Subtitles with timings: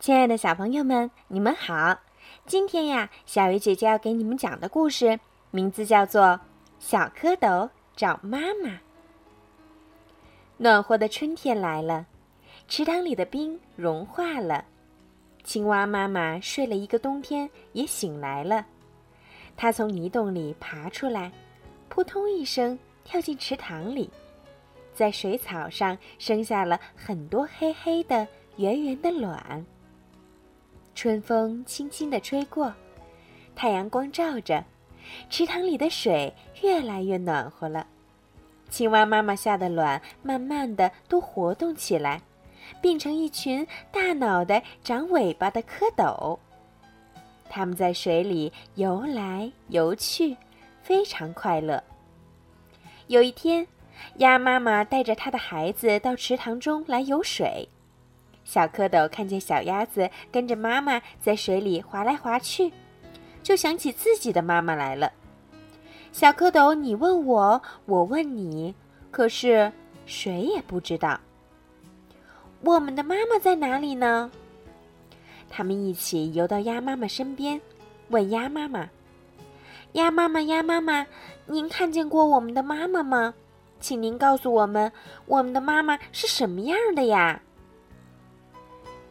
[0.00, 1.98] 亲爱的小朋友们，你们好！
[2.46, 5.18] 今天呀，小鱼姐姐要给你们讲的故事
[5.50, 6.22] 名字叫做
[6.78, 8.68] 《小蝌蚪找妈妈》。
[10.58, 12.04] 暖和的春天来了，
[12.68, 14.66] 池塘里的冰融化了，
[15.42, 18.66] 青蛙妈妈睡了一个冬天也醒来了。
[19.56, 21.32] 它从泥洞里爬出来，
[21.88, 24.10] 扑通一声跳进池塘里，
[24.92, 28.26] 在水草上生下了很多黑黑的、
[28.56, 29.64] 圆圆的卵。
[30.94, 32.72] 春风轻轻地吹过，
[33.56, 34.64] 太阳光照着，
[35.28, 37.86] 池塘里的水越来越暖和了。
[38.70, 42.22] 青蛙妈妈下的卵慢慢的都活动起来，
[42.80, 46.38] 变成一群大脑袋、长尾巴的蝌蚪。
[47.50, 50.36] 它们在水里游来游去，
[50.82, 51.82] 非常快乐。
[53.08, 53.66] 有一天，
[54.16, 57.68] 鸭妈妈带着它的孩子到池塘中来游水。
[58.44, 62.72] 小蝌蚪看见小鸭子跟着妈妈在水里划来划去，
[63.42, 65.10] 就想起自己的妈妈来了。
[66.12, 68.74] 小蝌蚪，你问我，我问你，
[69.10, 69.72] 可是
[70.06, 71.18] 谁也不知道
[72.60, 74.30] 我们的妈妈在哪里呢？
[75.48, 77.60] 他们一起游到鸭妈妈身边，
[78.08, 78.88] 问鸭妈妈
[79.92, 81.06] ：“鸭妈妈，鸭妈妈，
[81.46, 83.34] 您看见过我们的妈妈吗？
[83.80, 84.90] 请您告诉我们，
[85.26, 87.40] 我们的妈妈是什么样的呀？”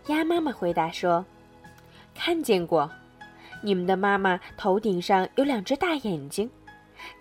[0.08, 1.26] 鸭妈妈回答说
[2.14, 2.90] ：“看见过，
[3.62, 6.50] 你们的妈妈头顶上有两只大眼睛，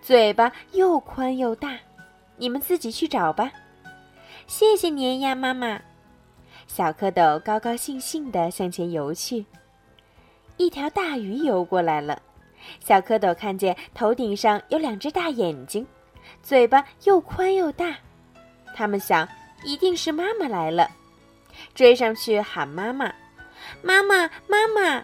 [0.01, 1.77] 嘴巴又宽又大，
[2.35, 3.51] 你们自己去找吧。”
[4.47, 5.79] 谢谢您，鸭妈妈。
[6.67, 9.45] 小蝌蚪高高兴兴地向前游去。
[10.57, 12.21] 一条大鱼游过来了，
[12.81, 15.87] 小蝌蚪看见头顶上有两只大眼睛，
[16.41, 17.95] 嘴巴又宽又大，
[18.75, 19.27] 他们想，
[19.63, 20.89] 一定是妈妈来了。
[21.73, 23.13] 追上去喊妈妈，
[23.81, 25.03] 妈妈，妈妈！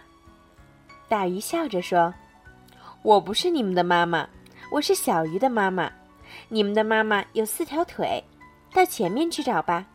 [1.08, 2.12] 大鱼笑着说
[3.02, 4.28] ：“我不是你们的妈妈，
[4.70, 5.90] 我是小鱼的妈妈。
[6.48, 8.22] 你们的妈妈有四条腿，
[8.72, 9.86] 到前面去找吧。”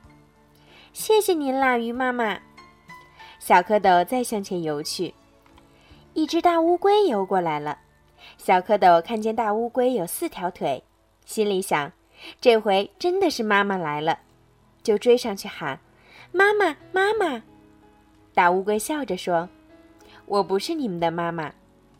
[0.91, 2.37] 谢谢您啦，鱼妈妈。
[3.39, 5.13] 小蝌蚪再向前游去，
[6.13, 7.77] 一只大乌龟游过来了。
[8.37, 10.83] 小蝌蚪看见大乌龟有四条腿，
[11.25, 11.91] 心里想：
[12.41, 14.17] 这回真的是妈妈来了，
[14.83, 15.79] 就追上去喊。
[16.37, 17.41] 妈妈，妈妈！
[18.33, 19.47] 大乌龟笑着说
[20.27, 21.53] ：“我不是你们的妈妈，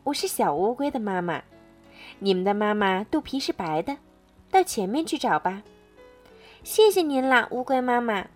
[0.04, 1.42] 我是小乌龟的妈妈。
[2.18, 3.96] 你们的妈妈肚皮是白的，
[4.50, 5.62] 到前面去找吧。”
[6.62, 8.26] 谢谢您啦，乌龟妈妈。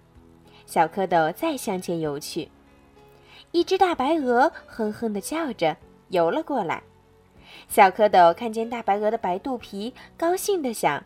[0.64, 2.48] 小蝌蚪再向前游去，
[3.52, 5.76] 一只大白鹅哼哼地叫着
[6.08, 6.82] 游了过来。
[7.68, 11.04] 小蝌蚪看见大白鹅的白肚皮，高兴地想：“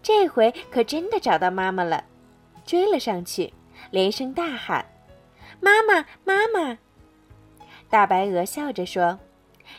[0.00, 2.04] 这回可真的找到妈妈了。”
[2.64, 3.52] 追了上去。
[3.90, 4.84] 连声大喊
[5.60, 6.78] ：“妈妈，妈妈！”
[7.90, 9.18] 大白鹅笑着说：“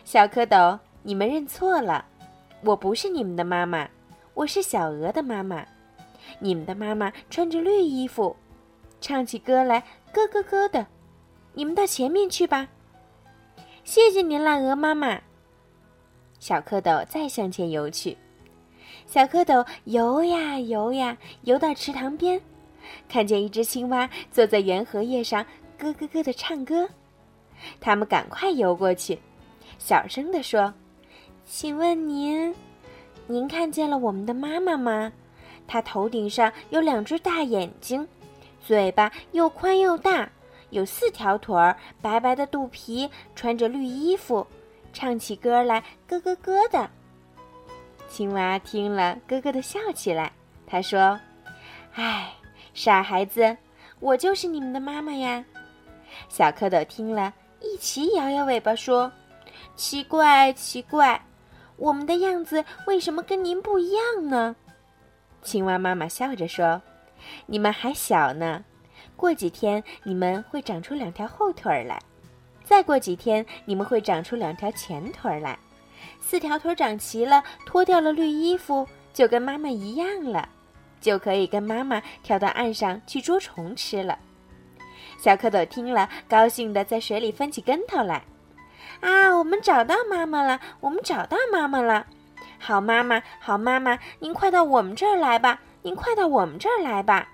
[0.06, 2.06] 小蝌蚪，你们认错了，
[2.64, 3.90] 我不是你们的妈妈，
[4.34, 5.66] 我是小鹅的妈妈。
[6.40, 8.36] 你们的妈妈穿着绿衣服，
[9.02, 10.86] 唱起歌来咯咯咯的。
[11.54, 12.68] 你们到前面去吧。”
[13.84, 15.20] 谢谢您了，鹅妈妈。
[16.40, 18.18] 小蝌蚪再向前游去，
[19.06, 22.42] 小蝌蚪游呀游呀，游到池塘边。
[23.08, 25.46] 看见一只青蛙坐在圆荷叶上，
[25.78, 26.90] 咯咯咯的唱歌。
[27.80, 29.18] 他们赶快游过去，
[29.78, 30.74] 小声地说
[31.46, 32.54] ：“请问您，
[33.28, 35.12] 您看见了我们的妈妈吗？
[35.66, 38.06] 她头顶上有两只大眼睛，
[38.62, 40.30] 嘴巴又宽又大，
[40.72, 44.46] 有四条腿儿，白白的肚皮，穿着绿衣服，
[44.92, 46.90] 唱起歌来咯咯咯的。”
[48.10, 50.34] 青蛙听了，咯咯的笑起来。
[50.68, 51.18] 他说
[51.96, 52.34] ：“唉。”
[52.74, 53.56] 傻孩子，
[54.00, 55.46] 我就是你们的妈妈呀！
[56.28, 59.12] 小蝌蚪听了一起摇摇尾巴说
[59.76, 61.24] ：“奇怪，奇怪，
[61.78, 64.56] 我们的样子为什么跟您不一样呢？”
[65.44, 66.82] 青蛙妈妈笑着说
[67.46, 68.64] ：“你们还小呢，
[69.16, 72.02] 过几天你们会长出两条后腿来，
[72.64, 75.58] 再过几天你们会长出两条前腿来，
[76.20, 80.50] 四条腿长齐了，脱掉了绿衣服，就跟妈妈一样了。”
[81.04, 84.18] 就可以跟妈妈跳到岸上去捉虫吃了。
[85.20, 88.24] 小蝌蚪听了，高兴地在水里翻起跟头来。
[89.02, 90.60] 啊，我们找到妈妈了！
[90.80, 92.06] 我们找到妈妈了！
[92.58, 95.60] 好妈妈，好妈妈，您快到我们这儿来吧！
[95.82, 97.28] 您快到我们这儿来吧！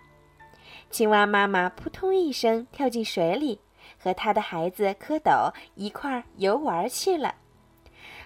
[0.89, 3.59] 青蛙妈妈扑通一声跳进水里，
[4.01, 7.35] 和他的孩子蝌蚪一块儿游玩去了。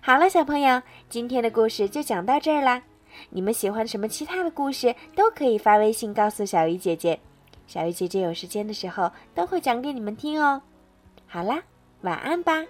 [0.01, 2.81] 好了，小朋友，今天的故事就讲到这儿啦。
[3.29, 7.19] 你们喜欢什么其他的故事，都可以发微信告诉小鱼姐姐，
[7.67, 10.61] 小鱼姐姐有时间的时候都会讲给你们听哦。
[11.27, 11.63] 好啦，
[12.01, 12.65] 晚安吧。